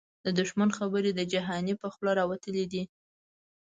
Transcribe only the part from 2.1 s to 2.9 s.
راوتلی دې